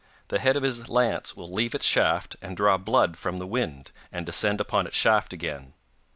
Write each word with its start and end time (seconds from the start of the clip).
The 0.29 0.39
head 0.39 0.57
of 0.57 0.63
his 0.63 0.89
lance 0.89 1.37
will 1.37 1.51
leave 1.53 1.75
its 1.75 1.85
shaft, 1.85 2.35
and 2.41 2.57
draw 2.57 2.79
blood 2.79 3.17
from 3.17 3.37
the 3.37 3.45
wind, 3.45 3.91
and 4.11 4.25
descend 4.25 4.59
upon 4.59 4.87
its 4.87 4.95
shaft 4.97 5.31
again. 5.31 5.75